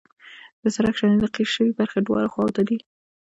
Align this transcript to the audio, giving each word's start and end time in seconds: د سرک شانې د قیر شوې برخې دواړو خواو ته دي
د 0.61 0.63
سرک 0.75 0.95
شانې 0.99 1.17
د 1.19 1.25
قیر 1.35 1.49
شوې 1.55 1.71
برخې 1.79 1.99
دواړو 2.01 2.31
خواو 2.33 2.55
ته 2.55 2.61
دي 2.67 2.77